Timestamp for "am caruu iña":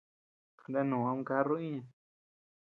1.11-1.83